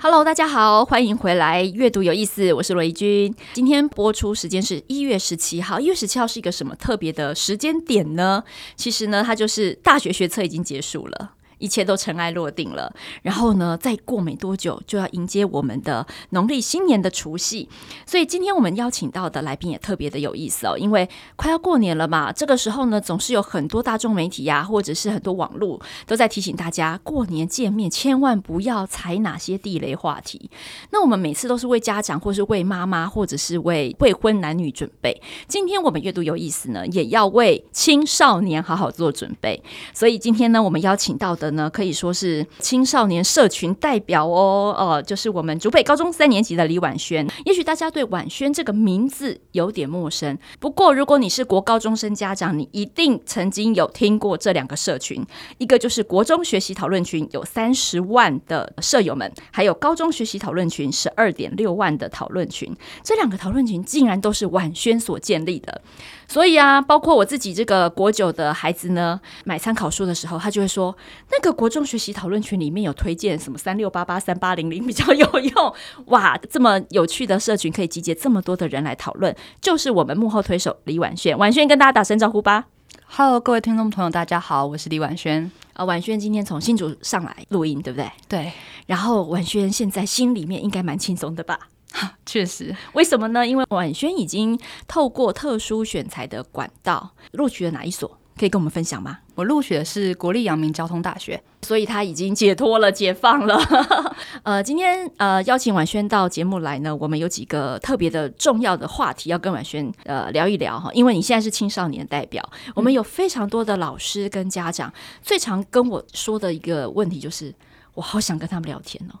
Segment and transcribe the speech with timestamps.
[0.00, 1.64] Hello，大家好，欢迎回来。
[1.64, 3.34] 阅读有意思，我是罗怡君。
[3.52, 5.80] 今天播出时间是一月十七号。
[5.80, 8.44] 一月十七号是一个什么特别的时间点呢？
[8.76, 11.32] 其实呢，它就是大学学测已经结束了。
[11.58, 17.68] 一切都尘埃落定了，然后呢，再过没多久就要迎接我们的农历新年的除夕，
[18.06, 30.48] 所以今天我们邀请到的来宾也特别的有意思哦，因为快要过年了嘛，这个时候呢，总是有很多大众媒体呀、或者是很多网络都在提醒大家，过年见面千万不要踩哪些地雷话题。
[30.90, 35.20] 那我们每次都是为家长，或是为妈妈，或者是为未婚男女准备。
[35.48, 39.60] 今天我们阅读有意思呢，也要为青少年好好做准备。
[39.92, 41.47] 所以今天呢，我们邀请到的。
[41.52, 47.28] 呢，可以说是青少年社群代表哦，呃，就是我们竹北高中三年级的李婉萱。
[47.44, 55.24] 也许大家对婉萱这个名字有点陌生，不过如果你是国高中生家长，你一定曾经有听过这两个社群，
[55.58, 65.80] 一个就是国中学习讨论群，有三十万的舍友们，还有高中学习讨论群，十二点六万的讨论群，这两个讨论群竟然都是婉萱所建立的。
[66.28, 70.94] 所以啊，包括我自己这个国九的孩子呢，买参考书的时候，他就会说，
[71.32, 75.74] 那个国中学习讨论群里面有推荐什么三六八八三八零零 比较有用，
[76.06, 81.36] 哇，这么有趣的社群可以集结这么多的人来讨论，就是我们幕后推手李婉萱。
[81.38, 82.66] 婉萱跟大家打声招呼吧。
[83.06, 85.50] Hello，各位听众朋友，大家好，我是李婉萱。
[85.72, 88.10] 啊，婉萱今天从新竹上来录音，对不对？
[88.28, 88.52] 对。
[88.86, 91.58] 然后婉萱现在心里面应该蛮轻松的吧？
[92.26, 93.46] 确实，为什么呢？
[93.46, 98.18] 因为婉萱已经透过特殊选材的管道录取了哪一所？
[98.38, 99.18] 可以跟我们分享吗？
[99.34, 103.58] 我录取的是国立阳明交通大学，所以他已经解脱了、解放了。
[104.44, 110.88] 呃，今天呃邀请婉萱到节目来呢，我们有几个特别的重要的话题要跟婉萱呃聊一聊哈。
[110.92, 117.52] 因为你现在是青少年代表，我们有非常多的老师跟家长，最常跟我说的一个问题就是，
[117.94, 119.18] 我好想跟他们聊天哦，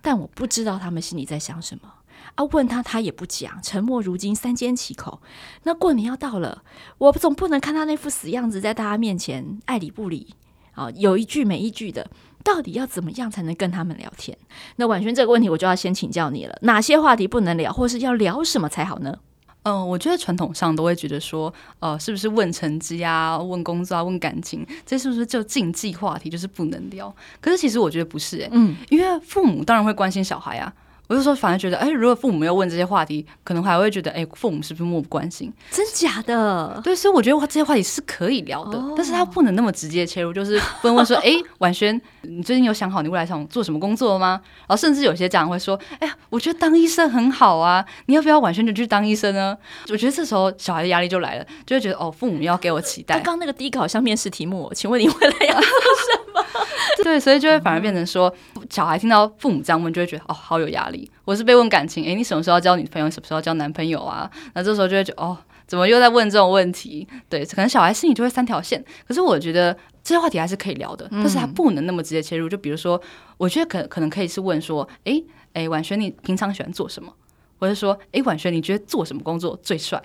[0.00, 1.92] 但我不知道他们心里在想什么。
[2.34, 5.20] 啊，问他他也不讲，沉默如金，三缄其口。
[5.62, 6.64] 那过年要到了，
[6.98, 10.34] 我总不能看他那副死样子，在大家面前爱理不理
[10.72, 12.10] 啊，有一句没一句的，
[12.42, 14.36] 到底要怎么样才能跟他们聊天？
[14.76, 19.16] 那婉萱这个问题，我就要先请教你了，哪些话题不能聊，或是要聊什么才好呢？
[19.62, 27.14] 嗯、呃，我觉得传统上都会觉得说，呃，是不是问成绩啊、问工作啊、问感情，这是不是就禁忌话题，就是不能聊？
[27.40, 30.74] 可是其实我觉得不是、欸，嗯，因为父母当然会关心小孩啊。
[31.06, 35.52] 我就说，反而觉得，哎，如果父母没有问这些话题，可能还会觉得，哎，父母是不是漠不关心？
[35.70, 36.80] 真假的？
[36.82, 44.40] 对，所以我觉得这些话题是可以聊的，哦、但是他不能那么直接切入，就是问问说，哎，婉萱，你最近有想好你未来想做什么工作吗？
[44.60, 49.56] 然后甚至有些家长会说，哎呀，我觉得当医生很好啊，你要不要婉萱就去当医生呢？
[49.90, 53.16] 我觉得这时候小孩的压力就来了，就会觉得，哦，父母要给我期待。
[53.16, 56.44] 刚刚那个第一个好像面试题目，请问你未来要做什么？
[57.04, 58.32] 对，所以就会反而变成说，
[58.70, 60.93] 小孩听到父母这样问，就会觉得，哦，好有压力。
[61.24, 63.10] 我是被问感情，诶，你什么时候要交女朋友？
[63.10, 64.30] 什么时候要交男朋友啊？
[64.54, 67.06] 那这时候就会觉得，哦，怎么又在问这种问题？
[67.28, 68.84] 对，可能小孩心里就会三条线。
[69.08, 69.72] 可是我觉得
[70.02, 72.48] 这些话题还是可以聊的，但是他不能那么直接切入。
[72.48, 73.00] 就比如说，
[73.36, 75.24] 我觉得可可能可以是问说，诶
[75.54, 77.12] 诶，婉萱，你平常喜欢做什么？
[77.58, 80.02] 或者说，诶，婉萱，你觉得做什么工作最帅？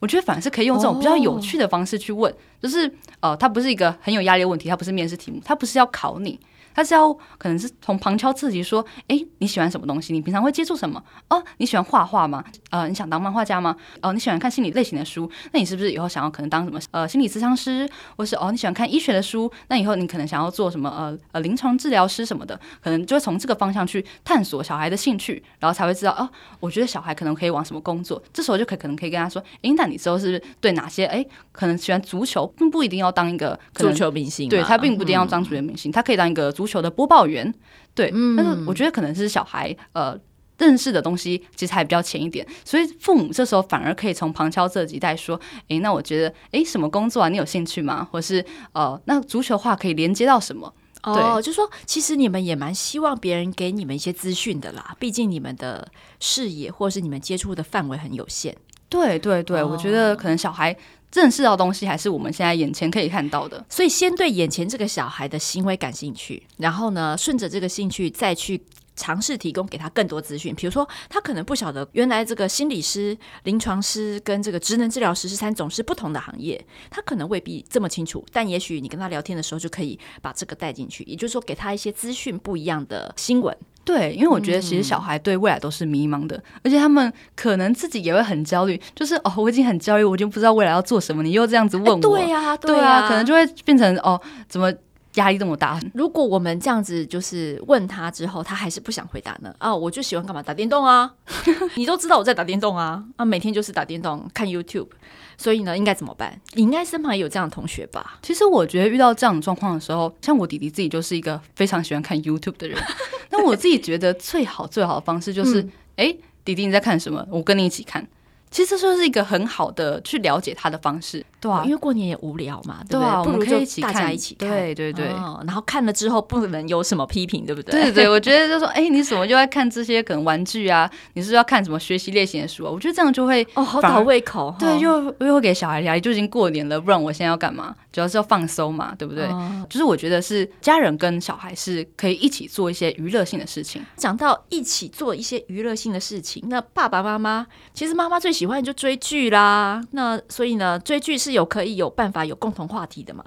[0.00, 6.40] 我觉得反而是可以用这种比较有趣的方式去问，就是呃，它不是一个很有压力的问题，它不是面试题目，它不是要考你。
[6.74, 10.12] 他是要可能是从旁敲侧击说，诶，你喜欢什么东西？
[10.12, 11.02] 你平常会接触什么？
[11.28, 12.44] 哦，你喜欢画画吗？
[12.70, 13.76] 呃，你想当漫画家吗？
[14.02, 15.30] 哦，你喜欢看心理类型的书？
[15.52, 17.88] 那你是不是以后想要可能当什么呃心理咨商师？
[18.16, 19.50] 或是哦你喜欢看医学的书？
[19.68, 22.58] 那以后你可能想要做什么呃呃临床治疗师什么的？
[22.80, 26.28] 可能就会从这个方向去探索小孩的兴趣，然后才会知道哦，
[26.60, 28.22] 我觉得小孩可能可以往什么工作。
[28.32, 37.54] 这时候就可可能可以跟他说，哎，那你之后是不是对哪些哎可能喜欢足球，并不一定要当一个足球明星，对他并不一定要当足球明星，他可以当一个足球的播报员。
[37.94, 40.14] 对，但是我觉得可能是小孩呃
[40.58, 48.06] 认识的东西其实还比较浅一点，所以父母这时候反而可以从旁敲侧击带说，哎，那我觉得哎什么工作啊，你有兴趣吗？
[48.12, 50.70] 或是呃，那足球话可以连接到什么？
[51.02, 55.88] 哦，就说其实你们也蛮希望别人给你们一些资讯的啦，毕竟你们的
[56.20, 58.54] 视野或是你们接触的范围很有限。
[58.90, 60.76] 对对对，哦，我觉得可能小孩。
[61.12, 68.60] 认识到东西还是我们现在眼前可以看到的，所以先对眼前这个小孩的行为感兴趣，然后呢，顺着这个兴趣再去
[69.00, 70.54] 尝试提供给他更多资讯。
[70.54, 78.22] 比如说，他可能不晓得原来这个心理师、临床师跟这个职能治疗师是三种是不同的行业，他可能未必这么清楚。
[78.30, 83.56] 但也许你跟他聊天的时候，就可以把这个带进去，也就是说，给他一些资讯不一样的新闻。
[83.82, 94.72] 对，因为我觉得其实小孩对未来都是迷茫的，嗯、而且他们可能自己也会很焦虑，就是哦，我已经很焦虑，我已经不知道未来要做什么，你又这样子问我，欸、对呀、啊，对啊，可能就会变成哦，怎么
[95.14, 95.80] 压力这么大？
[95.94, 99.54] 如果我们这样子就是问他之后，他还是不想回答呢？
[99.58, 101.12] 啊，我就喜欢干嘛打电动啊，
[101.76, 104.88] 你都知道我在打电动啊，啊，每天就是打电动看 YouTube。
[105.36, 106.38] 所以呢，应该怎么办？
[106.52, 108.18] 你应该身旁也有这样的同学吧？
[108.20, 112.78] 其实我觉得遇到这样的状况的时候，像我弟弟自己就是一个非常喜欢看 YouTube 的人。
[113.32, 115.62] 那我自己觉得最好最好的方式就是，
[115.96, 117.26] 哎、嗯，弟弟你在看什么？
[117.30, 118.06] 我跟你一起看。
[118.50, 123.06] 其实这就是一个很好的去了解他的方式，对啊，因为过年也无聊嘛，对不对？
[123.06, 125.40] 啊、不如就大家一起看，对对对、哦。
[125.46, 127.70] 然后看了之后不能有什么批评，对不对？
[127.70, 130.90] 对对对，我觉得就说，哎，你怎么就在看这些可能玩具啊？
[131.14, 132.70] 你是要看什么学习类型的书啊？
[132.70, 136.00] 我觉得这样就会哦，好倒胃口，对，又又会给小孩压力。
[136.00, 137.74] 就已经过年了，不然我现在要干嘛？
[137.92, 139.24] 主要是要放松嘛，对不对？
[139.26, 143.84] 哦、就是我觉得是家人跟小孩是可以一起做一些娱乐性的事情。
[143.96, 149.28] 讲到一起做一些娱乐性的事情，那爸爸妈妈其实妈妈最喜欢就追剧。
[149.28, 153.22] 啦，那所以呢，追剧是有可以有办法有共同话题的嘛？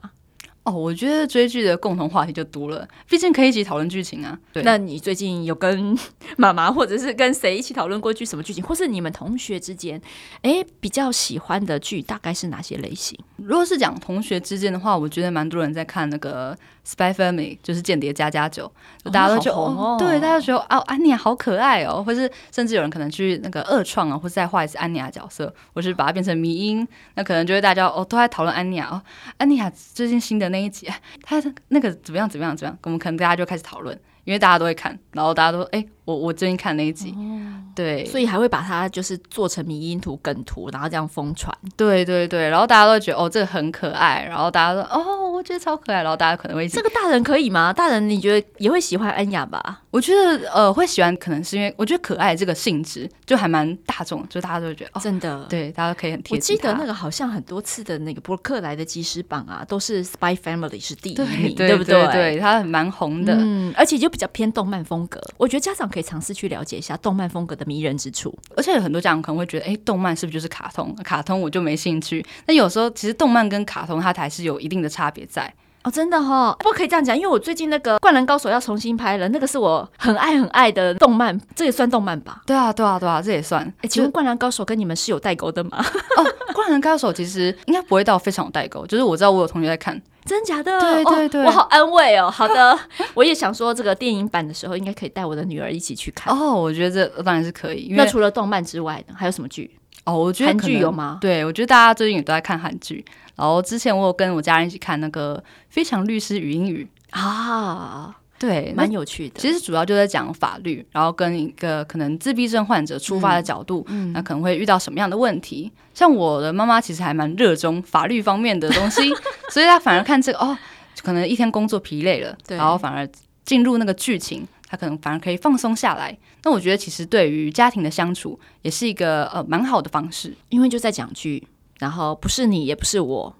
[0.63, 4.37] 哦，我觉得追剧的共同话题就多了，毕竟可以一起讨论剧情啊。
[4.51, 5.97] 对，那你最近有跟
[6.37, 8.23] 妈妈或者是跟谁一起讨论过剧？
[8.25, 10.01] 什么剧情，或是你们同学之间，
[10.41, 13.19] 哎，比较喜欢的剧大概是哪些类型？
[13.37, 16.57] 如果是讲同学之间的话，我觉得蛮多人在看那个。
[16.85, 18.69] Spy Family 就是间谍家家酒，
[19.05, 29.01] 大家都觉得哦，对，大家都觉得哦，安妮亚好可爱哦，或是甚至有人可能去那个二创啊，或是再画一次安妮亚角色，或是把它变成迷因，那可能就会大家哦都在讨论安妮亚哦，
[29.37, 30.87] 安妮亚最近新的那一集，
[31.21, 35.85] 他那个怎么样怎么样怎么样，我们可能大家就开始讨论，因为大家都会看，然后大家都哎。
[36.05, 41.55] 我我最近看那一集，哦、对，所以还会把它就是做成迷因图、梗图，然后这样疯传。
[41.77, 47.71] 对对对，然后大家都觉得哦，这个很可爱，然后大家说哦，我觉得超可爱，然后大家可能会这个大人可以吗？
[47.71, 49.81] 大人你觉得也会喜欢恩雅吧？
[49.91, 56.55] 我觉得呃会喜欢，可能是因为我觉得可爱这个性质就还蛮大众，就大家都会觉得哦，真的，对，大家都可以很贴近。
[56.55, 62.05] 我记得那个好像很多次的那个博客来的即时榜啊，都是 Spy Family 是第一名，对，对不对？
[62.07, 66.73] 对，对，它很蛮红的，嗯，而且就比较偏动漫风格，我觉得家长可以尝试去了解。
[66.73, 70.93] 一下动漫风格的迷人之处，而且有很多家长可能会觉得，哎、欸，动漫是不是就是卡通？
[71.03, 72.25] 卡通我就没兴趣。
[72.47, 75.53] 那有时候其实动漫跟卡通它还是有一定的差别在
[75.83, 82.41] 哦，真的哈、哦，不可以这样讲，因为我最近那个《灌篮高手》要重新拍了，那个是我很爱很爱的动漫，这也算动漫吧？
[82.45, 83.71] 对啊，对啊，对啊，这也算。
[83.89, 85.77] 请问《灌篮高手》跟你们是有代沟的吗？
[86.17, 86.23] 哦，
[86.53, 90.01] 《灌篮高手》其实应该不会到非常有代沟，就是我知道我有同学在看。
[90.25, 90.79] 真假的？
[90.79, 92.29] 对对对，哦，我好安慰哦。
[92.29, 92.77] 好的，
[93.13, 96.33] 我也想说，这个电影版的时候，应该可以带我的女儿一起去看。
[96.33, 97.87] 哦，我觉得这当然是可以。
[97.91, 99.69] 那除了动漫之外呢，还有什么剧？
[100.05, 101.17] 哦，我觉得韩剧有吗？
[101.21, 103.03] 对，我觉得大家最近也都在看韩剧。
[103.35, 105.37] 然后之前我有跟我家人一起看那个
[105.69, 106.87] 《非常律师禹英语》
[107.19, 108.15] 啊。
[108.43, 109.39] 对，蛮有趣的。
[109.39, 115.71] 其实主要就在讲法律，然后跟一个可能自闭症患者出发的角度，嗯，那可能会遇到什么样的问题？
[115.73, 119.09] 嗯、像我的妈妈其实还蛮热衷法律方面的东西，
[119.49, 120.57] 所以她反而看这个哦，
[121.01, 123.07] 可能一天工作疲累了，然后反而
[123.45, 126.17] 进入那个剧情，她可能反而可以放松下来。
[126.43, 131.47] 那我觉得其实对于家庭的相处也是一个呃蛮好的方式，因为就在讲剧，
[131.79, 133.33] 然后不是你也不是我。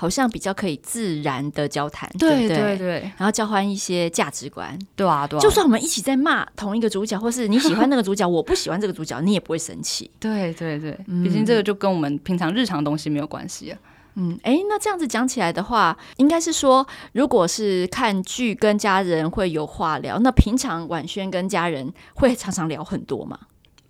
[0.00, 5.42] 好像比较可以自然的交谈，对对对，对，然后交换一些价值观，对啊对啊。
[5.42, 10.10] 就算我们一起在骂同一个主角，或是你喜欢那个主角，我不喜欢这个主角，你也不会生气。
[10.18, 13.78] 对对对，毕竟这个就跟我们平常日常东西没有关系啊。
[14.14, 23.38] 嗯，哎，那这样子讲起来的话，应该是说，如果是看剧跟家人会有话聊，那平常婉轩跟家人会常常聊很多吗？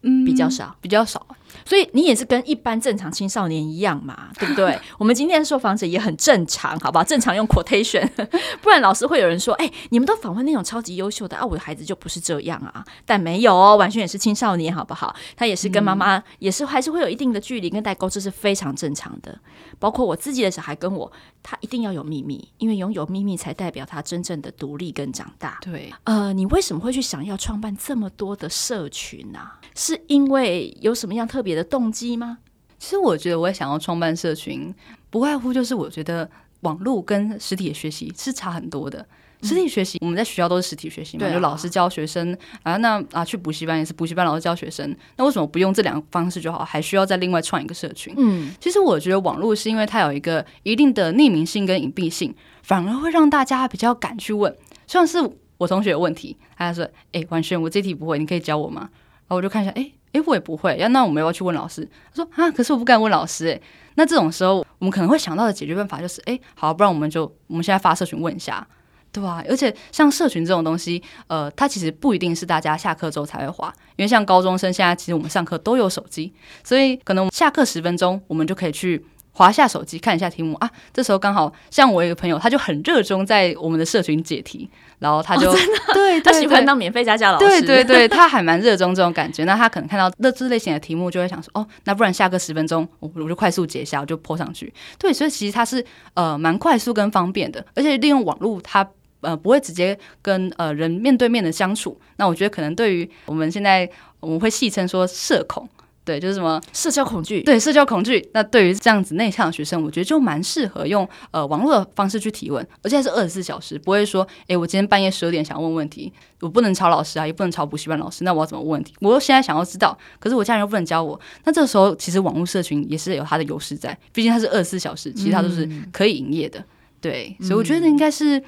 [0.02, 1.24] 嗯，比较少，比较少。
[1.64, 4.78] 所以你也是跟一般正常青少年一样嘛， 对不对？
[4.98, 7.04] 我们今天的受访者也很正常，好不好？
[7.04, 8.08] 正常用 quotation，
[8.60, 15.14] 不然老师会有人说：“哎、欸，你们都访问那种超级优秀的啊，我的孩子就不是这样啊。”但没有哦，婉萱也是青少年，好不好？
[15.36, 19.38] 他也是跟妈妈、嗯、也是还是会有一定的距离跟代沟，这是非常正常的。
[19.78, 21.10] 包括我自己的小孩跟我，
[21.42, 25.58] 他一定要有秘密，因为拥有秘密才代表他真正的独立跟长大。
[25.62, 29.60] 对，呃，你为什么会去想要创办这么多的社群呢、啊？
[29.74, 32.38] 是因为有什么样特别的动机吗？
[32.78, 34.74] 其实我觉得，我也想要创办社群，
[35.10, 36.28] 不外乎就是我觉得
[36.60, 39.06] 网络跟实体的学习是差很多的。
[39.42, 44.96] 实体学习，我们在学校都是实体学习嘛，就老师教学生啊，那啊去补习班也是补习班老师教学生。
[45.16, 48.14] 那为什么不用这两个方式就好，还需要再另外创一个社群？
[48.16, 54.54] 嗯，其实我觉得网络是因为它有一个一定的匿名性跟隐蔽性，反而会让大家比较敢去问，
[54.86, 55.18] 像是。
[55.60, 58.88] 我同学有问题，他就说：“哎、欸，婉瑄，我这题不会，你可以教我吗？”
[59.28, 61.86] 然后我就看一下，哎、欸、哎、欸，我也不会，要那我们要去问老师？
[62.14, 63.60] 他说：“啊，可是我不敢问老师。”哎，
[63.96, 68.66] 那这种时候，我们可能会想到的解决办法就是：哎、欸，好，不然我们就我们现在发社群问一下。
[69.12, 80.70] 对啊，而且像社群这种东西，呃，它其实不一定是大家下课之后才会滑，因为像高中生现在其实我们上课都有手机，所以可能下课十分钟我们就可以去滑下手机看一下题目啊。
[80.92, 85.52] 这时候刚好像我有一个朋友，他就很热衷在我们的社群解题，然后他就、
[85.92, 89.42] 对， 他喜欢当免费家教老师，对对对，他还蛮热衷这种感觉。
[89.44, 94.72] 那他可能看到乐这类型的题目，就会想说，哦，那不然下课十分钟，我我就快速解一下，我就 po 上去。
[94.98, 98.88] 对，所以其实它是呃蛮快速跟方便的，而且利用网络它。
[99.20, 103.88] 呃，不会直接跟呃人面对面的相处，那我觉得可能对于我们现在
[104.20, 105.68] 我们会戏称说社恐，
[106.04, 108.26] 对，就是什么社交恐惧，对，社交恐惧。
[108.32, 118.94] 那对于这样子内向的学生，我觉得就蛮适合用呃网络的方式去提问，而且是二十四小时，不会说，诶，我今天半夜十二点想问问题，我不能吵老师啊，也不能吵补习班老师，那我要怎么问问题？
[119.00, 126.64] 我现在想要知道，可是我家人又不能教我，那这个时候其实网络社群也是有它的优势在，毕竟它是二十四小时，其实它都是可以营业的，嗯、
[127.00, 128.42] 对，所以我觉得应该是。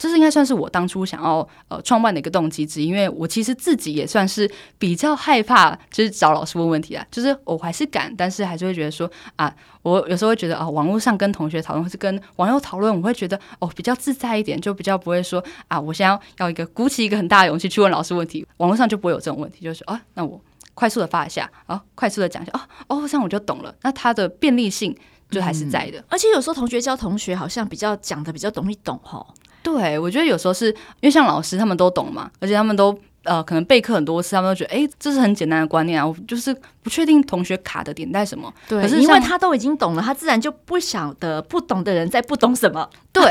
[0.00, 20.40] 这是应该算是我当初想要呃创办的一个动机之一，因为我其实自己也算是比较害怕，就是找老师问问题啊，就是我还是敢，但是还是会觉得说啊，我有时候会觉得啊，网络上跟同学讨论或是跟网友讨论，我会觉得哦比较自在一点，就比较不会说啊，我现在要要一个鼓起一个很大的勇气去问老师问题，网络上就不会有这种问题，就是啊，那我
[20.72, 24.96] 快速的发一下，啊，快速的讲一下，哦哦，这样我就懂了，那它的便利性
[25.30, 29.26] 就还是在的，而且有时候同学教同学好像比较讲的比较容易懂哈。
[29.62, 36.06] 对，我觉得有时候是因为像老师他们都懂嘛，而且他们都呃可能备课很多次，他们都觉得哎，这是很简单的观念啊。
[36.06, 38.52] 我就是不确定同学卡的点在什么。
[38.68, 42.88] 对，可是因为他都已经懂了，他自然就不晓得不懂的人在不懂什么。
[43.12, 43.22] 对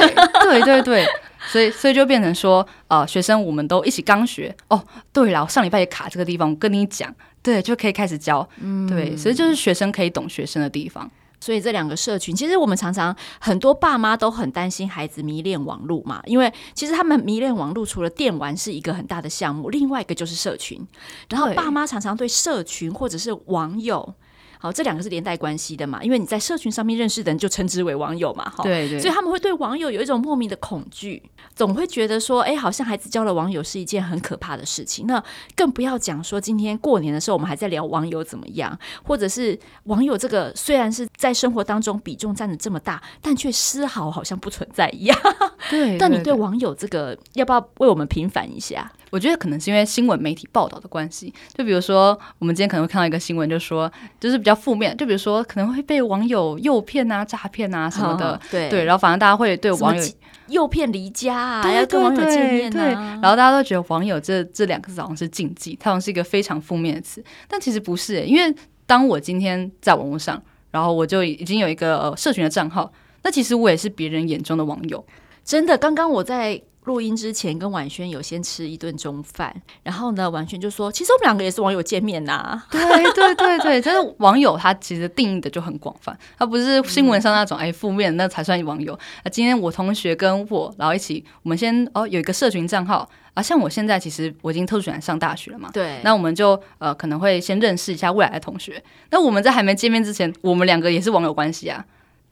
[0.43, 1.05] 对对对，
[1.47, 4.83] 所以所以就变成说，呃，学生我们都一起刚学哦。
[5.11, 8.47] 对了，我上礼拜也卡这个地方，我跟你讲，对，就可以开始教。
[8.61, 11.09] 嗯，对，所以就是学生可以懂学生的地方。
[11.39, 20.85] 所以这两个社群，其实我们常常很多爸妈都很担心孩子迷恋网络嘛，因为其实他们迷恋网络，除了电玩是一个很大的项目，另外一个就是社群。
[21.29, 24.13] 然后爸妈常常对社群或者是网友。
[24.61, 31.23] 好，这两个是连带关系的嘛，因为你在社群上面认识的人就称之为网友嘛，哈，对对，所以他们会对网友有一种莫名的恐惧，
[31.55, 35.07] 总会觉得说，哎，好像孩子交了网友是一件很可怕的事情。
[35.07, 35.23] 那
[35.55, 45.17] 更不要讲说今天过年的时候，我们还在聊网友怎么样，或者是网友这个虽然是在生活当中比重占的这么大，但却丝毫好像不存在一样。
[45.71, 48.91] 对，但你对网友这个要不要为我们平反一下？
[49.11, 60.03] 我觉得可能是因为新闻媒体报道的关系，就比如说我们今天可能会看到一个新闻，就说就是比较负面，就比如说可能会被网友诱骗啊、诈骗啊什么的，哦、对对，然后反正大家会对网友
[60.47, 68.53] 诱骗离家啊，对对对，要跟网友见面啊，对，然后大家都觉得网友这这两个字好像是禁忌，它好像是一个非常负面的词，但其实不是、欸，因为
[68.85, 70.41] 当我今天在网络上，
[70.71, 72.91] 然后我就已经有一个、呃、社群的账号，
[73.23, 75.05] 那其实我也是别人眼中的网友，
[75.43, 75.77] 真的。
[75.77, 76.61] 刚刚我在。
[76.85, 82.33] 录音之前跟婉萱有先吃一顿中饭，然后呢，婉萱就说：“其实我们两个也是网友见面呐、
[82.65, 82.81] 啊。”对
[83.13, 88.97] 对对对，但是网友他其实定义的就很广泛，他不是新闻上那种哎负面那才算网友。
[89.23, 98.81] 那今天我同学跟我然后一起，我们先哦有一个社群账号啊，像我现在其实我已经特殊选上大学了嘛，对，那我们就呃可能会先认识一下未来的同学。
[99.11, 101.85] 那我们在还没见面之前，我们两个也是网友关系啊。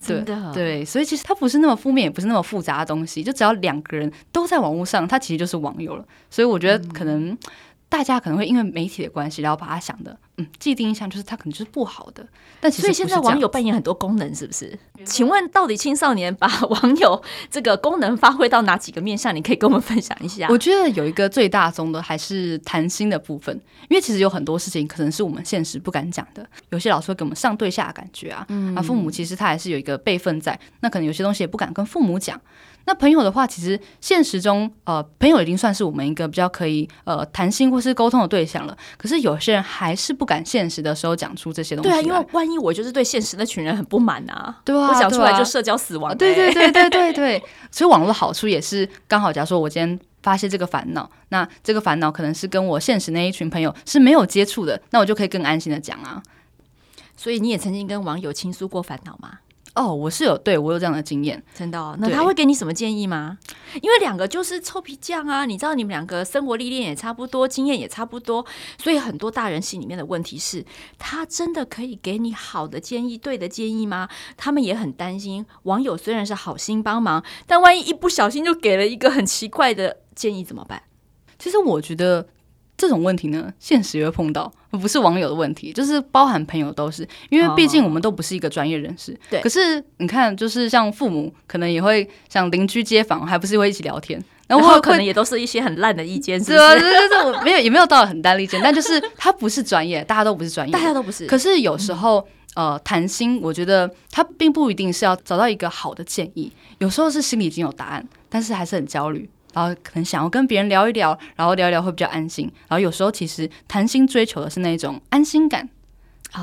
[0.06, 0.24] 对
[0.54, 6.06] 对，所以其实它不是那么负面，也不是那么复杂的东西，就只要两个人都在网络上，它其实就是网友了。
[6.30, 7.38] 所以我觉得可能。
[7.88, 12.28] 嗯大家可能会因为媒体的关系，然后把它想的，嗯，既定印象就是它可能就是不好的。
[12.60, 14.78] 但其实，所以现在网友扮演很多功能，是不是？
[15.06, 19.34] 请问到底青少年 把网友这个功能发挥到哪几个面向？
[19.34, 20.48] 你可以跟我们分享一下。
[20.50, 23.56] 我觉得有一个最大宗的还是谈心的部分，
[23.90, 26.46] 因为其实有很多事情可能是我们现实不敢讲的。
[26.72, 32.40] 有些老师会给我们上对下的感觉啊，嗯，啊，父母其实他还是有一个辈分在，那可能有些东西也不敢跟父母讲。
[32.88, 38.76] 那朋友的话，其实现实中，呃，朋友已经算是我们一个比较可以呃谈心或是沟通的对象了。
[38.98, 41.90] 可是有些人还是不敢现实的时候讲出这些东西。
[41.90, 46.16] 对啊，因为万一我就是对现实那群人很不满啊，对啊，我讲出来就社交死亡，欸。
[46.16, 47.44] 对对对对对对。
[47.70, 56.24] 所以网络的好处也是刚好，假如说我今天发泄这个烦恼，那这个烦恼可能是跟我现实那一群朋友是没有接触的，那我就可以更安心的讲啊。
[57.18, 59.40] 所以你也曾经跟网友倾诉过烦恼吗？
[59.78, 61.96] 哦，我是有对我有这样的经验，真的哦。
[62.00, 63.38] 那他会给你什么建议吗？
[63.82, 68.44] 因为两个就是臭皮匠啊，你知道你们两个生活历练也差不多，经验也差不多，
[68.82, 70.66] 所以很多大人心里面的问题是，
[70.98, 74.10] 他真的可以给你好的建议、对的建议吗？
[74.36, 80.82] 他们也很担心，网友虽然是好心帮忙，但万一一不小心就给了一个很奇怪的建议怎么办？
[81.38, 82.28] 其实我觉得
[82.78, 89.18] 这种问题呢，现实也会碰到，不是网友的问题，就是包含朋友都是，因为毕竟我们都不是一个专业人士。
[89.30, 89.42] 对、哦。
[89.42, 96.74] 可是你看，就是像父母可能也会像邻居街坊，还不是会一起聊天，然后可能也都是一些很烂的意见，是吧？
[96.76, 101.26] 对对对，我没有也没有到很烂的意见，但就是他不是专业，大家都不是专业，大家都不是。
[101.26, 102.26] 可是有时候。
[102.56, 112.46] 呃，谈心，我觉得他并不一定是要找到一个好的建议，有时候是心里已经有答案，但是还是很焦虑，然后可能想要跟别人聊一聊，然后聊一聊会比较安心。
[112.68, 115.68] 然后有时候其实谈心追求的是那种安心感，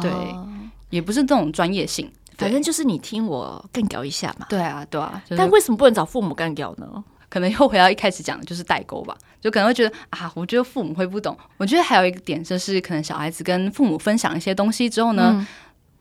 [0.02, 0.48] 对，哦、
[0.90, 4.46] 也不是这种专业性，反正就是你听我干聊一下嘛。
[4.48, 5.22] 对啊，对啊。
[5.24, 7.04] 就是、但为什么不能找父母干聊呢？
[7.28, 11.36] 可能又回到一开始讲的就是代沟吧，就可能会觉得啊，我觉得父母会不懂。
[11.56, 15.30] 我觉得还有一个点就是，可能小孩子跟父母分享一些东西之后呢。
[15.36, 15.46] 嗯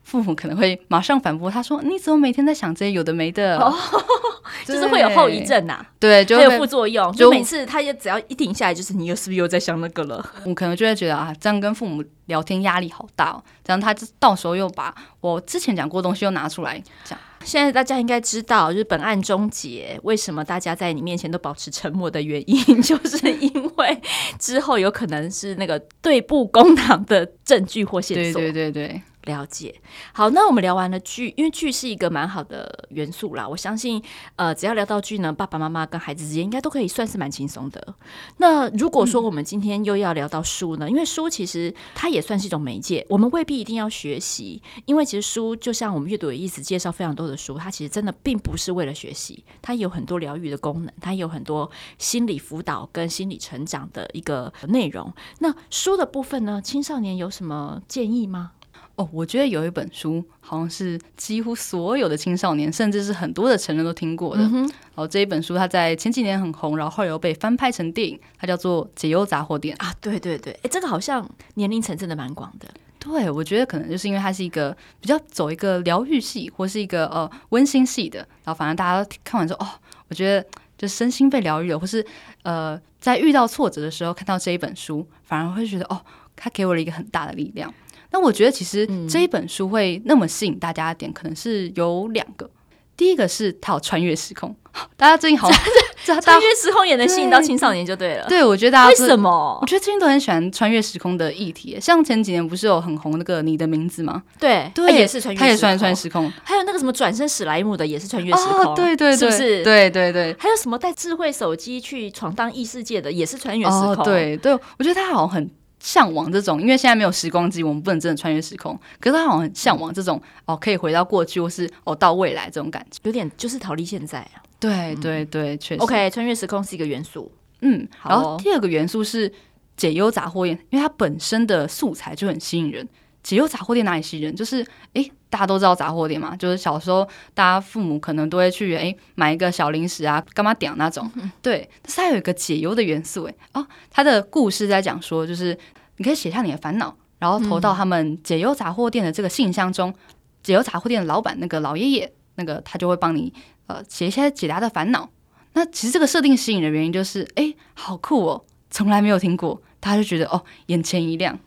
[0.04, 3.74] 父母可能会马上反驳，他说：“你怎么每天在想这些有的没的？”哦、
[4.64, 7.10] 就是会有后遗症呐、啊，对，就会有副作用。
[7.14, 10.24] 就每次他也只要一停下来，就是你又是不是又在想那个了？
[10.44, 13.42] 我可能就会觉得啊，这样跟父母聊天压力好大哦。
[13.64, 17.18] 这样他就到时候又把我之前讲过的东西又拿出来讲。
[17.42, 24.00] 现在大家应该知道，就是本案终结，为什么大家在你面前都保持沉默的原因， 就是因为
[24.38, 28.40] 之后有可能是那个对簿公堂的证据或线索。
[28.40, 29.02] 对对对对。
[29.24, 29.74] 了解，
[30.12, 33.48] 好，那我们聊完了剧，因为剧是一个蛮好的元素啦。
[33.48, 34.02] 我相信，
[34.36, 37.94] 呃，只要聊到剧呢，爸爸妈妈跟孩子之间应该都可以算是蛮轻松的。
[38.36, 40.86] 那如果说我们今天又要聊到书呢？
[40.86, 44.62] 嗯、因为书其实它也算是一种媒介，我们未必一定要学习。
[44.84, 55.12] 因为其实书就像我们阅读有意思介绍非常多的书，它其实真的并不是为了学习，它有很多疗愈的功能，它有很多心理辅导跟心理成长的一个内容。
[55.38, 58.52] 那书的部分呢，青少年有什么建议吗？
[58.96, 64.42] 哦，我觉得有一本书，好像是几乎所有的青少年，甚至是很多的成人都听过的。
[64.44, 69.92] 嗯、哼哦，这一本书它在前几年很红，然后后来又被翻拍成电影，它叫做《解忧杂货店》啊。
[70.00, 72.68] 对对对，哎，这个好像年龄层真的蛮广的。
[73.00, 79.68] 对，我觉得可能就是因为它是一个比较走一个疗愈系，或是一个呃温馨系的，然后反正大家都看完之后，哦，
[80.08, 80.46] 我觉得
[80.78, 82.06] 就身心被疗愈了，或是
[82.44, 86.00] 呃在遇到挫折的时候看到这一本书，反而会觉得哦，
[86.36, 87.74] 它给我了一个很大的力量。
[88.14, 92.48] 那我觉得，其实这一本书会那么吸引大家的点，可能是有两个。
[92.96, 94.54] 第一个是它有穿越时空，
[94.96, 95.60] 大家最近好像
[96.22, 98.24] 穿越时空也能吸引到青少年就对了。
[98.28, 99.58] 对，我觉得大家为什么？
[99.60, 101.76] 我觉得最近都很喜欢穿越时空的议题。
[101.80, 104.22] 像前几年不是有很红那个你的名字吗？
[104.38, 106.32] 对，对，也是穿越，他也算穿越时空。
[106.44, 108.76] 还有那个什么转身史莱姆的，也是穿越时空。
[108.76, 109.64] 对对对，是不是？
[109.64, 110.36] 对对对。
[110.38, 114.04] 还有什么带智慧手机去闯荡异世界的，也是穿越时空。
[114.04, 115.50] 对对，我觉得他好像很。
[115.84, 118.74] 向往这种，因为现在没有时光机，我们不能真的穿越时空。
[118.98, 124.42] 可是他好像很向往这种哦，可以回到过去，或是哦到未来这种感觉，有点就是逃离现在啊。
[124.58, 125.82] 对对对，确实。
[125.82, 127.30] OK，穿越时空是一个元素。
[127.60, 129.30] 嗯，然后第二个元素是
[129.76, 132.88] 解忧杂货店，因为它本身的素材就很吸引人。
[133.24, 134.36] 解忧杂货店哪里吸引人？
[134.36, 141.10] 就是诶，大家都知道杂货店嘛，就是小时候大家父母可能都会去诶买一个小零食啊，干嘛点那种。
[141.16, 143.34] 嗯、对，但是它有一个解忧的元素诶。
[143.54, 145.58] 哦，它的故事在讲说，就是
[145.96, 149.88] 你可以写下你的烦恼，然后投到他们解忧杂货店的这个信箱中。
[149.90, 149.94] 嗯、
[150.42, 153.32] 解忧杂货店的老板那个老爷爷，那个他就会帮你
[153.66, 155.08] 呃写一些解答的烦恼。
[155.54, 161.38] 那其实这个设定吸引的原因就是，诶，好酷哦，从来没有听过，大家就觉得哦，眼前一亮。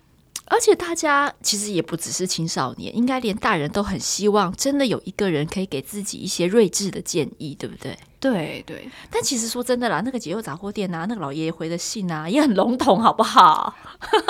[0.49, 7.97] 而且大家其实也不只是青少年，应该连大人都很希望，真的有一个人可以给自己一些睿智的建议，对不对？
[8.19, 8.89] 对对。
[9.11, 13.75] 但其实说真的啦，那个解忧杂货店啊，那个老爷爷回的信啊，也很笼统，好不好？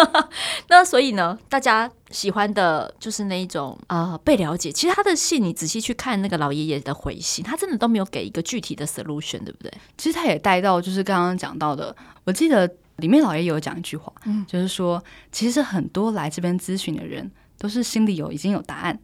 [0.68, 4.72] 那所以呢，大家喜欢的就是那一种啊、呃，被了解。
[4.72, 9.72] 其实他的信，你仔细去看那个老爷爷的回信，他真的都没有给一个具体的 solution，对不对？
[9.98, 12.70] 其实他也带到，就是刚刚讲到的，我记得。
[12.98, 19.00] 里面老爷有讲一句话，嗯，就是说，其实很多来这边咨询的人都是心里有已经有答案，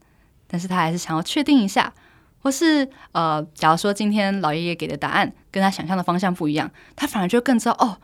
[0.47, 1.93] 但是他还是想要确定一下，
[2.39, 7.97] 或是呃，假如说今天老爷爷给的答案跟他想象的方向不一样，他反而就更知道哦，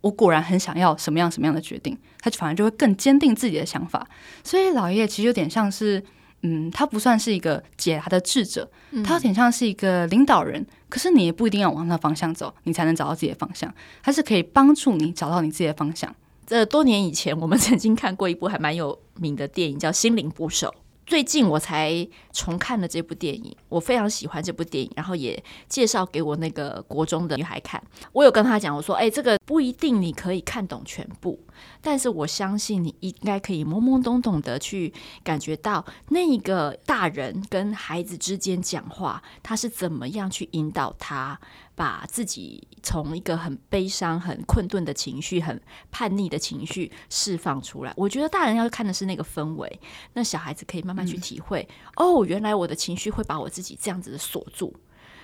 [0.00, 4.06] 我果然很想要什么样什么样的决定，他反而就会更坚定自己的想法。
[4.44, 6.02] 所以老爷爷其实有点像是。
[6.42, 8.70] 嗯，他不算是一个解答的智者，
[9.04, 10.58] 他有点像是一个领导人。
[10.62, 13.72] 嗯、可是你也不一定要往那方向走，你才能找到自己的方向。
[14.02, 16.14] 它是可以帮助你找到你自己的方向。
[16.46, 20.68] 这多年以前，我们曾经看过一部还蛮有名的电影，叫《心灵捕手》。
[21.06, 27.82] 最近我才重看了这部电影，我非常喜欢这部电影，然后也介绍给我那个国中的女孩看。
[28.12, 31.36] 我有跟她讲，我说：“哎，这个不一定你可以看懂全部，
[31.82, 41.38] 但是我相信你应该可以懵懵懂懂的去感觉到那个大人跟孩子之间讲话，他是怎么样去引导他。”
[41.76, 45.58] 把自己从一个很悲伤、很困顿的情绪、很
[45.90, 47.94] 叛逆的情绪释放出来。
[47.96, 49.80] 我觉得大人要看的是那个氛围，
[50.12, 51.66] 那小孩子可以慢慢去体会。
[51.96, 54.74] 哦，原来我的情绪会把我自己这样子的锁住。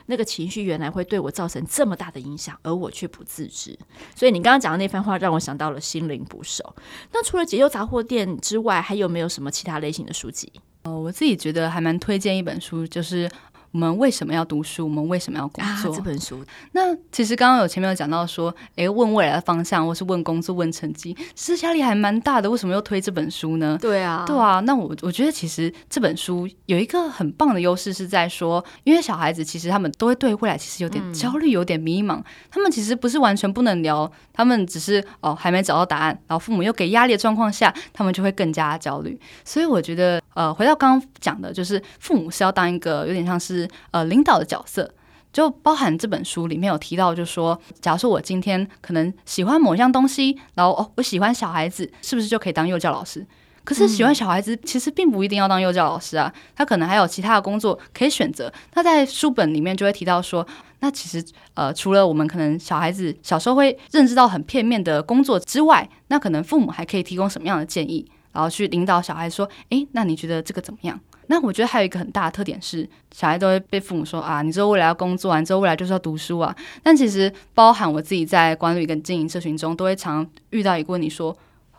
[0.07, 3.79] 那个情绪原来会对我造成这么大的影响，而我却不自知。
[4.15, 6.75] 所以你刚刚讲的那番话让我想到了心灵捕手。
[7.13, 10.53] 那除了解忧杂货店之外，还有没有什么其他类型的书籍？
[10.85, 13.31] 哦，我自己觉得还蛮推荐一本书，就是。
[13.77, 14.85] 我们为什么要读书？
[14.85, 15.93] 我们为什么要工作？
[15.93, 22.51] 啊、这本书，那其实刚刚有前面有讲到说，诶，问未来的方向，或是问工作、问成绩，其实压力还蛮大的。
[22.51, 23.77] 为什么又推这本书呢？
[23.79, 24.61] 对啊，对啊。
[24.61, 32.17] 那我我觉得其实这本书有一个很棒的优势，是在说，因为小孩子其实他们都会对未来其实有点焦虑、有点迷茫。
[32.17, 39.21] 嗯、他们其实不是完全不能聊，他们只是哦还没找到答案，然后父母又给压力的状况下，他们就会更加焦虑。
[39.45, 44.93] 所以我觉得，呃，回到刚刚讲的，就是父母是要当一个有点像是呃领导的角色，
[45.33, 53.27] 就包含这本书里面有提到，就说，假如说我今天可能喜欢某样东西，然后哦，我喜欢小孩子，是不是就可以当幼教老师？
[53.65, 58.53] 可是喜欢小孩子，其实并不一定要当幼教老师啊，他可能还有其他的工作可以选择。
[58.75, 60.47] 那在书本里面就会提到说，
[60.79, 61.25] 那其实
[61.55, 71.01] 呃，除了我们可能小孩子小时候会认知到很片面的工作之外，那可能父母还可以提供什么样的建议，然后去引导小孩说，诶，那你觉得这个怎么样？
[71.29, 76.55] 那我觉得还有一个很大的特点是，小孩都会被父母说啊，你之后未来要工作啊，你之后未来就是要读书啊。
[76.83, 81.37] 但其实包含我自己在管理跟经营社群中，都会常遇到一个问题说，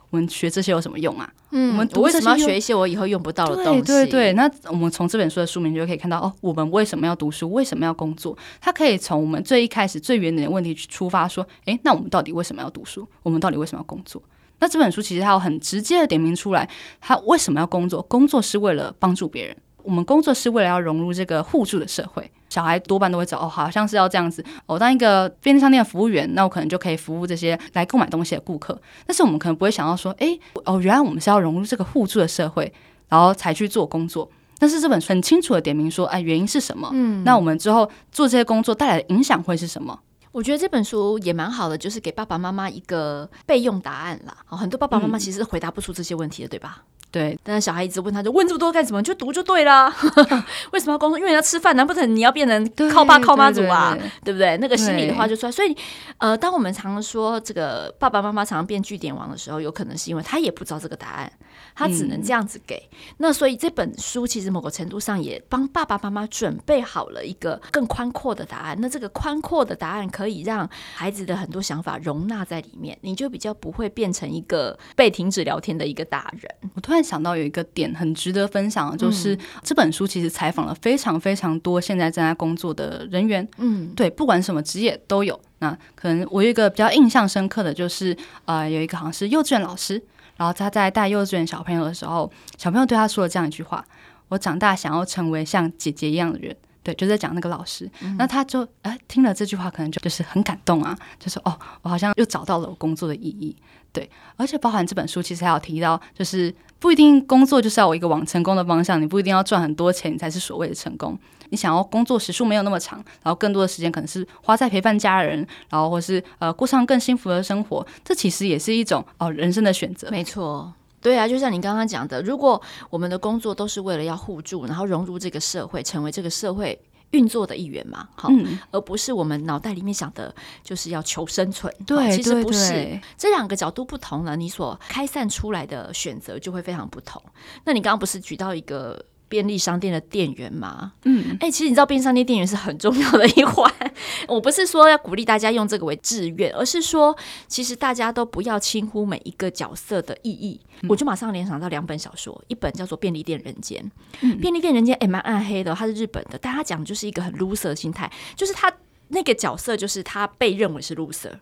[0.09, 1.31] 我们学这些有什么用啊？
[1.51, 3.81] 嗯，我们读为什么要学一些我以后用不到的东西？
[3.83, 4.33] 对对对。
[4.33, 7.49] 那我们从这本书的书名就可以看到，哦，我们为什么要读书？
[7.53, 8.37] 为什么要工作？
[8.59, 13.07] 它可以从我们最一开始最原点的问题去出发，说，诶，那我们到底为什么要读书？
[13.23, 14.21] 我们到底为什么要工作？
[14.59, 16.67] 那这本书其实它有很直接的点明出来，
[16.99, 18.01] 他为什么要工作？
[18.03, 19.55] 工作是为了帮助别人。
[19.83, 22.29] 我们工作是为了要融入这个互助的社会。
[22.49, 24.43] 小孩多半都会找哦，好像是要这样子。
[24.65, 28.77] 我、哦、当一个便利商店的服务员，那我可能就可以服务这些来购买东西的顾客。
[29.05, 32.71] 但是我们可能不会想到说，诶，哦，原来我们是要融入这个互助的社会，
[33.07, 34.29] 然后才去做工作。
[34.57, 36.89] 但是这本书很清楚的点明说，哎，原因是什么？
[36.93, 39.97] 嗯，那我们之后做这些工作带来的影响会是什么？
[40.37, 44.37] 我觉得这本书也蛮好的，就是给爸爸妈妈一个备用答案啦。
[44.49, 46.83] 哦，很多爸爸妈妈其实回答不出这些问题的，对吧？
[47.17, 49.01] 对，但是小孩一直问他，就问这么多干什么？
[49.01, 49.91] 就读就对了。
[50.71, 51.17] 为什么要工作？
[51.17, 53.95] 因为要吃饭，难不成你要变成靠爸靠妈族啊？
[53.95, 54.57] 对，对，对，对不对？
[54.57, 55.51] 那个心里的话就出来。
[55.51, 55.75] 所以，
[56.19, 61.31] 呃，当我们常说这个爸爸妈妈常常变据点王的时候，有可能是因为他也不知道这个答案，
[61.73, 62.75] 他只能这样子给。
[62.91, 68.77] 嗯、那所以这本书其实某个程度上也帮爸爸妈妈准备好了一个更宽阔的答案。
[68.79, 76.53] 那这个宽阔的答案可以让孩子的很多想法容纳在里面，你就比较不会变成一个被停止聊天的一个大人。
[76.75, 77.06] 我突然。
[77.07, 85.39] 想到有一个点很值得分享的，就是、嗯、这本书其实采访了非常非常多现在正在工作的人员，嗯，对，不管什么职业都有。
[85.59, 88.15] 那可能我有一个比较印象深刻的就是，
[88.45, 89.99] 呃，有一个好像是幼稚园老师，
[90.35, 93.83] 然后他在带幼稚园小朋友的时候，小朋友对他说了这样一句话
[94.29, 96.55] ：“我长大想要成为像姐姐一样的人。”
[96.87, 103.53] 对，就在讲那个老师，嗯、那他就哎听了这句话，可能就就是很感动啊，就是哦，我好像又找到了我工作的意义。
[103.91, 111.19] 对，而且包含这本书其实还有提到，就是不一定工作就是要有一个往成功的方向，你不一定要赚很多钱你才是所谓的成功。
[111.49, 120.09] 你想要工作时数没有那么长，然后更多的时间可能是花在陪伴家人，然后或是呃过上更幸福的生活，这其实也是一种哦人生的选择。
[120.09, 126.79] 没错，对啊，就像你刚刚讲的，如果我们的工作都是为了要互助，然后融入这个社会，成为这个社会。
[127.11, 131.73] 运作的一员嘛，好，嗯、而不是我们脑袋里面想的，就是要求生存。
[131.85, 137.23] 对，其实不是，对对，这两个角度不同了，你所开散出来的选择就会非常不同。
[137.63, 139.01] 那你刚刚不是举到一个？
[139.29, 143.71] 便利商店的店员吗，嗯，哎、欸，其实你知道便利商店店员是很重要的一环。
[144.27, 147.15] 我不是说要鼓励大家用这个为志愿，而是说，
[147.47, 150.59] 其实大家都不要轻忽每一个角色的意义。
[150.81, 153.83] 嗯、我就马上联想到两本小说，一本叫做《便利店人间》，
[154.21, 158.71] 嗯，《便利店人间》哎，蛮暗黑的，它是日本的，但它讲就是一个很 loser 的心态，就是他
[159.09, 161.33] 那个角色就是他被认为是 loser，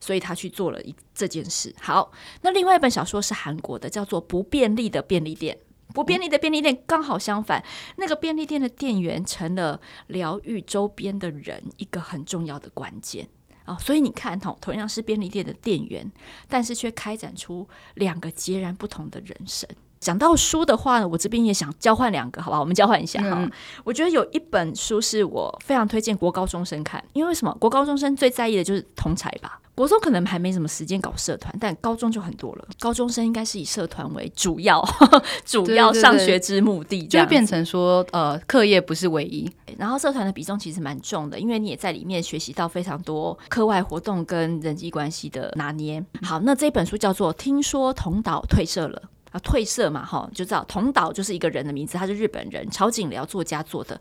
[0.00, 1.74] 所以他去做了一这件事。
[1.80, 2.12] 好，
[2.42, 5.56] 那另外一本小说是韩国的，叫做《不便利的便利店》。
[5.94, 7.64] 不便利的便利店刚好相反，
[7.96, 13.28] 那个便利店的店员成了疗愈周边的人一个很重要的关键
[13.64, 13.76] 啊！
[13.78, 16.10] 所以你看，同同样是便利店的店员，
[16.48, 19.68] 但是却开展出两个截然不同的人生。
[20.00, 22.60] 讲到书的话呢，我这边也想交换两个，好吧？
[22.60, 23.36] 我们交换一下哈。
[23.38, 23.50] 嗯、
[23.84, 27.54] 我觉得有一本书是我非常推荐国高中生看，因为什么？
[27.60, 29.60] 国高中生最在意的就是同才吧。
[29.74, 32.64] 国中可能还没什么时间搞社团，但高中就很多了。
[32.80, 34.84] 高中生应该是以社团为主要，
[35.46, 39.48] 主要上学之目的，就会变成说，呃，课业不是唯一。
[39.76, 46.04] 然后社团的比重其实蛮重的，因为你也在里面学习到非常多课外活动跟人际关系的拿捏。
[46.22, 49.00] 好，那这本书叫做《听说同岛退社了》。
[49.30, 54.00] 啊，褪色嘛，哈，就知道桐岛就是一个人的名字，他是日本人，朝井辽作家做的。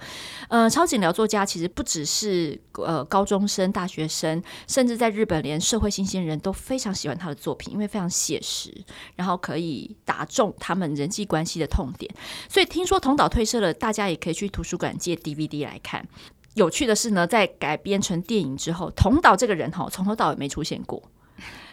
[0.50, 8.74] 呃，朝井辽作家其实不只是呃高中生、大学生，甚至在日本连社会新鲜人都非常喜欢他的作品，因为非常写实，
[9.16, 12.14] 然后可以打中他们人际关系的痛点。
[12.50, 16.08] 所以听说桐岛褪色了，大家也可以去图书馆借 DVD 来看。
[16.54, 21.04] 有趣的是呢，在改编成电影之后，桐岛这个人哈，从头到尾没出现过。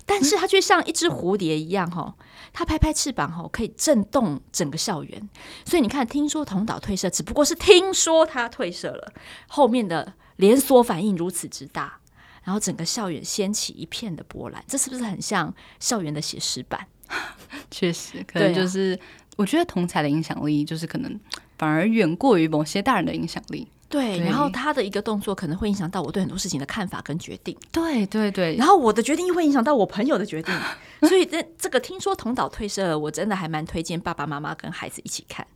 [0.06, 2.14] 但是他却像一只蝴蝶一样，哈，
[2.52, 5.28] 他拍拍翅膀，哈，可以震动整个校园。
[5.64, 9.12] 所以你看，听说同岛退社，只不过是听说他退社了，
[9.48, 12.00] 后面的连锁反应如此之大，
[12.42, 14.62] 然后整个校园掀起一片的波澜。
[14.68, 16.86] 这是不是很像校园的写实版？
[17.70, 19.00] 确实，可能就是、啊、
[19.36, 21.20] 我觉得同才的影响力，就是可能
[21.58, 23.68] 反而远过于某些大人的影响力。
[23.88, 27.56] 对，然后他的一个动作可能会影响到我对很多事情的看法跟决定。
[27.70, 30.54] 对对对，然后我的决定又会影响到我朋友的决定。
[31.08, 35.46] 所以这这个听说同岛退社了，我真的还蛮推荐爸爸妈妈跟孩子一起看。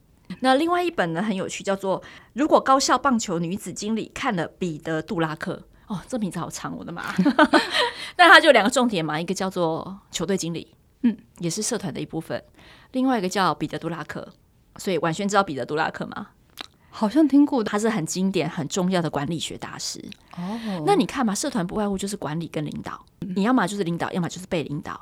[0.41, 2.01] 那另外一本呢，很有趣，叫做
[2.35, 5.55] 《如果高校棒球女子经理看了彼得·杜拉克》。
[5.89, 7.03] 哦，这名字好长，我的妈！
[8.19, 12.39] 那它就两个重点嘛，一个叫做球队经理，嗯，也是社团的一部分；
[12.93, 14.29] 另外一个叫彼得·杜拉克。
[14.77, 16.29] 所以婉萱知道彼得·杜拉克吗？
[16.99, 20.05] 好像听过，他是很经典、很重要的管理学大师。
[20.37, 20.83] 哦，oh.
[20.85, 25.01] 那你看嘛，社团不外乎就是管理跟领导，你要么就是领导，要么就是被领导。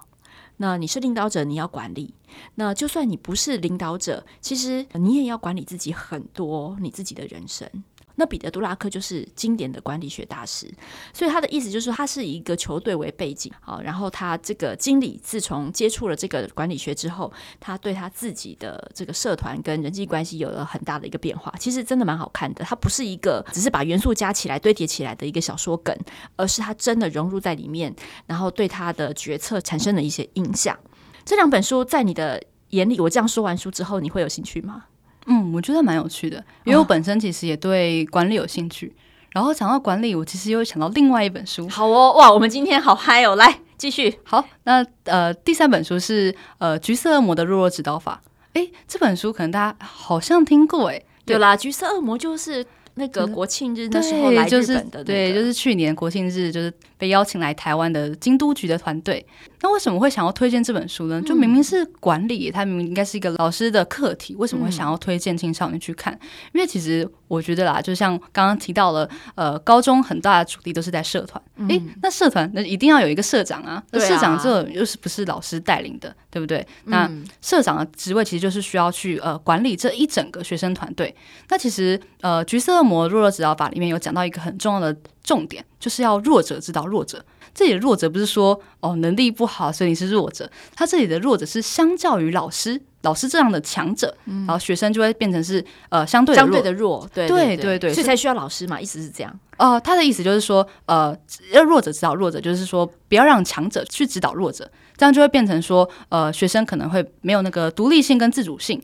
[0.59, 2.13] 那你是领导者，你要管理。
[2.57, 7.67] 那就算你不是领导者，其实你也要管理自己很多你自己的人生。
[8.17, 10.71] 那彼得·杜拉克就是经典的管理学大师，
[11.13, 21.53] 所以他的意思就是，他是以一个球队为背景，好，然后他这个经理自从接触了这个管理学之后，他对他自己的这个社团跟人际关系有了很大的一个变化。
[21.59, 25.97] 其实真的蛮好看的，它不是一个只是把元素加起来堆叠起来的一个小说梗，
[26.37, 27.95] 而是他真的融入在里面，
[28.27, 30.77] 然后对他的决策产生了一些影响。
[31.25, 34.85] 这两本书在你的眼里，我这样说完书之后，你会有兴趣吗？
[35.27, 38.87] 嗯，我觉得蛮有趣的，因为我本身其实也对管理有兴趣。
[38.87, 38.95] 哦、
[39.33, 41.69] 然后讲到管理，我其实又想到另外一本书。
[41.69, 43.37] 好哦，哇，我们今天好嗨哦！
[43.37, 44.19] 来继续。
[44.25, 48.23] 好，那呃，第三本书是呃《橘色恶魔的弱弱指导法》。
[48.55, 52.65] 哎，这本书可能大家好像听过，哎，对啦，《橘色恶魔》就是
[52.99, 59.25] 那个国庆日那时候来日本的、那个，对，就是去年国庆日就是被邀请来台湾的京都局的团队。
[59.61, 61.21] 那为什么会想要推荐这本书呢？
[61.23, 66.19] 就明明是管理，它明明应该是一个老师的课题，为什么会想要推荐青少年去看？
[66.55, 71.43] 因为其实我觉得啦，就像刚刚提到了，呃，高中很大的主力都是在社团。
[71.69, 76.67] 诶，那社团那一定要有一个社长啊，那社长这又是不是老师带领的，对不对？
[76.85, 81.17] 那社长的职位其实就是需要去呃管理这一整个学生团队。
[81.49, 84.95] 那其实呃，橘色恶魔弱弱指导法里面有讲到一个很重要的
[85.25, 87.25] 重点，就是要弱者指导弱者。
[87.55, 90.51] 这里的弱者不是说哦能力不好，所以你是弱者。
[90.75, 99.33] 他这里的弱者是相较于老师，老师这样的强者，嗯、然后学生就会变成是呃相对的弱，相对的弱，对对对，对对，所以才需要老师嘛，意思是这样。
[99.57, 101.17] 哦、呃，他的意思就是说，呃，
[101.51, 108.81] 要弱者指导弱者，就是说不要让强者去指导弱者，这样就会变成说，呃，学生可能会没有那个独立性跟自主性，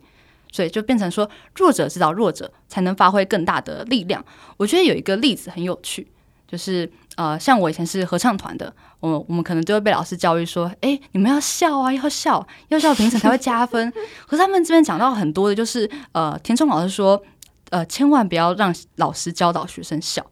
[0.51, 4.23] 所以就变成说弱者指导弱者才能发挥更大的力量。
[4.57, 6.07] 我觉得有一个例子很有趣。
[6.45, 13.91] 就是呃，像我以前是合唱团的，我我们可能就会被老师教育说，哎，你们要笑啊，要笑，要笑评审才会加分。
[14.27, 17.19] 可是他们这边讲到很多的，就是呃，田中老师说，
[17.71, 20.23] 呃，千万不要让老师教导学生笑。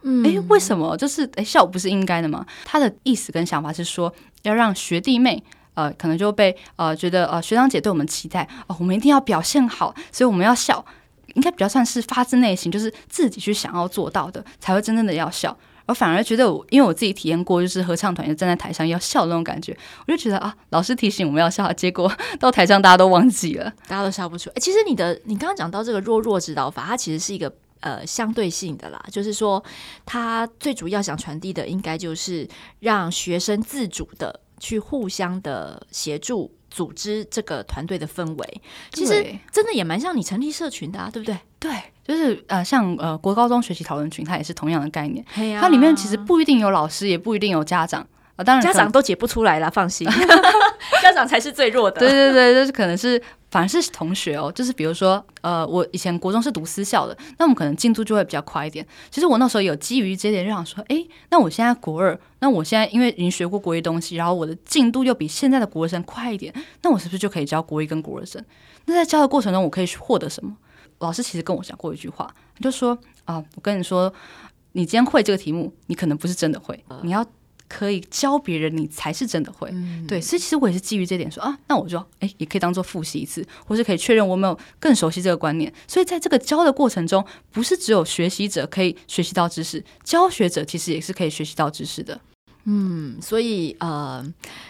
[0.00, 0.96] 嗯，哎，为什么？
[0.96, 2.46] 就是哎，笑不是应该的吗？
[2.64, 4.10] 他的意思跟想法是说，
[4.48, 5.42] 要让学弟妹
[5.74, 10.84] 呃，可能就被呃觉得呃学长姐对我们期待哦、我们一定要表现好，所以我们要笑。
[11.34, 15.54] 应该比较算是发自内心，就是自己去想要做到的，才会真正的要笑。
[15.84, 24.54] 而反而觉得我，因为我自己体验过，就是合唱团站在台上要笑那种感觉，我就觉得啊，老师提醒我们要笑，结果 到台上大家都忘记了，大家都笑不出来。
[24.58, 27.52] 其实你的你刚刚讲到这个弱弱指导法，它其实是一个
[27.86, 29.62] 呃相对性的啦，就是说，
[30.04, 32.46] 他最主要想传递的，应该就是
[32.80, 36.50] 让学生自主的去互相的协助。
[36.68, 38.60] 组织这个团队的氛围，
[38.92, 41.38] 其实真的也蛮像你成立社群的啊，对不对？
[41.58, 41.72] 对，
[42.06, 45.24] 就是呃，像呃国高中学习讨论群，它也是同样的概念。
[45.56, 48.44] 啊、它里面其实不一定有老师，也不一定有家长啊、呃。
[48.44, 50.06] 当然，家长都解不出来了，放心
[51.00, 52.00] 家长才是最弱的。
[52.00, 53.22] 对对对，就是可能是。
[53.56, 58.86] 反而是同学哦，就是比如说，呃，我以前国中是读私校的，那我们可能进度就会比较快一点。
[59.10, 68.44] 其实我那时候有基于这点，就想说，哎，那我现在国二，那我现在因为已经学过国一东西，然后我的进度又比现在的国生快一点，那我是不是就可以教国一跟国二生？
[68.84, 70.54] 那在教的过程中，我可以获得什么？
[70.98, 74.12] 老师其实跟我讲过一句话，他就说啊，我跟你说，
[74.72, 77.24] 你今天会这个题目，你可能不是真的会，你要。
[77.68, 79.68] 可以教别人，你才是真的会。
[79.72, 85.72] 嗯、对，所以其实我也是基于这点说啊，那我就哎，也可以当做复习一次，或是可以确认我没有更熟悉这个观念。
[85.86, 92.20] 所以在这个教的过程中，不是只有学习者可以学习到知识，教学者其实也是可以学习到知识的。
[92.68, 94.24] 嗯，所以呃，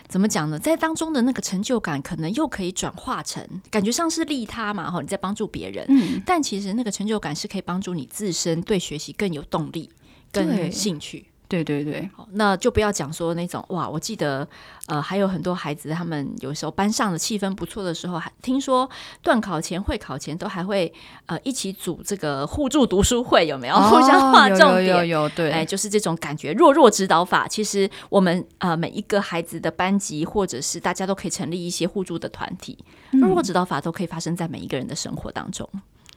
[0.07, 0.59] 怎么讲呢？
[0.59, 5.87] 在当中的那个成就感，可能又可以转化成感觉上是利他嘛，哈，你在帮助别人。
[5.89, 9.89] 嗯，但其实那个成就感是可以帮助你自身对学习更有动力、
[10.31, 11.25] 更兴趣。
[11.49, 14.47] 对对对，好，那就不要讲说那种哇，我记得
[14.87, 18.89] 呃，还有很多孩子，他们有时候班上的气氛不错的时候，还听说
[19.23, 20.93] 段考前、会考前都还会
[21.27, 23.75] 呃一起组这个互助读书会，有没有？
[23.79, 26.53] 哦、互相划重点，有有，有有，对，哎，就是这种感觉。
[26.53, 32.77] 弱弱指导法，其实我们呃每一个孩子的班级，或者是大家都可以成立一些互助的团体，
[33.13, 35.69] 弱弱指导法都可以发生在每一个人的生活当中。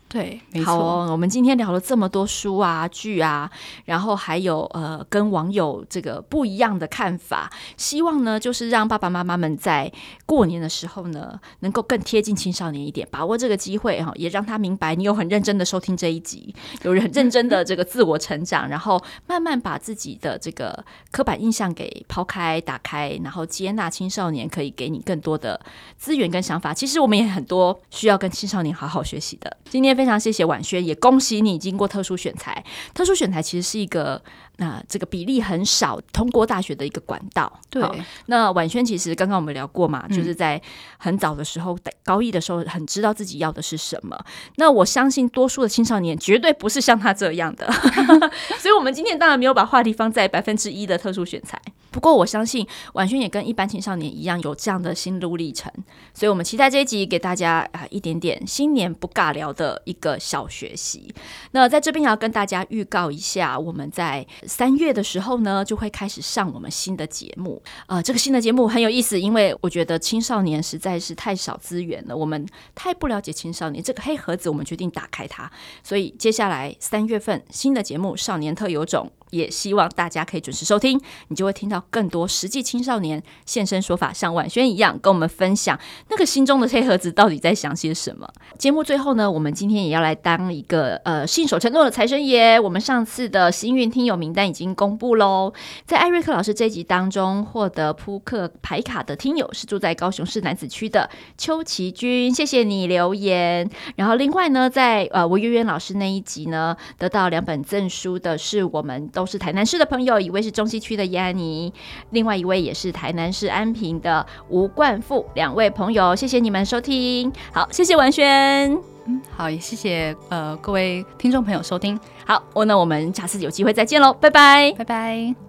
[0.10, 1.06] 对，没错。
[1.12, 3.48] 我们今天聊了这么多书啊、剧啊，
[3.86, 7.48] 然后还有呃，跟网友这个不一样的看法。
[7.78, 9.92] 希望呢，就是让爸爸妈妈们在
[10.26, 25.62] 过年的时候呢，能够更贴近青少年一点，把握这个机会哈，也让他明白你有很认真的收听这一集，有很认真的这个自我成长，然后慢慢把自己的这个刻板印象给抛开、打开，然后接纳青少年可以给你更多的
[26.00, 26.74] 资源跟想法。
[26.74, 29.56] 其实我们也很多需要跟青少年好好学习的。
[29.70, 29.99] 今天。
[30.00, 32.64] 非常谢谢婉萱，也恭喜你经过特殊选材。
[32.94, 34.22] 特殊选材其实是一个
[34.56, 37.52] 那、呃、这个比例很少通过大学的一个管道。
[37.70, 37.84] 对，
[38.28, 40.62] 那婉萱其实刚刚我们聊过嘛，嗯、就是在
[40.98, 44.18] 很早的时候，高一的时候很知道自己要的是什么。
[44.56, 47.70] 那我相信多数的青少年绝对不是像他这样的，
[48.58, 51.62] 所以我们今天当然没有把话题放在百分之一的特殊选才。
[51.92, 55.72] 不过我相信婉萱也跟一般青少年一样有这样的心路历程，
[56.14, 61.14] 所以我们期待这一集给大家啊一点点新年不尬聊的一个小学习。
[61.52, 75.52] 那在这边也要跟大家预告一下，我们在三月的时候呢就会开始上我们新的节目啊、这个新的节目很有意思，因为我觉得青少年实在是太少资源了，我们太不了解青少年这个黑盒子，我们决定打开它，
[75.84, 79.12] 所以接下来三月份新的节目《少年特有种》。
[79.32, 88.28] 也希望大家可以准时收听，你就会听到更多实际青少年现身说法，像婉萱一样跟我们分享那个心中的黑盒子到底在想些什么。
[88.58, 92.60] 节目最后呢，我们今天也要来当一个呃信守承诺的财神爷。
[92.60, 95.54] 我们上次的幸运听友名单已经公布喽，
[95.86, 103.70] 在艾瑞克老师这一集当中获得扑克牌卡的听友是住在高雄市楠梓区的邱奇君，谢谢你留言。
[103.96, 109.08] 然后另外呢，在呃吴月渊老师那一集呢，得到两本赠书的是我们。
[109.20, 111.74] 都是台南市的朋友，一位是中西区的叶安妮，
[112.12, 118.72] 另外一位也是台南市安平的吴冠富，两位朋友，谢谢你们收听，好，谢谢文轩，
[119.08, 125.49] 嗯，好，也谢谢呃各位听众朋友收听，好，我那我们下次有机会再见喽，拜拜，拜拜。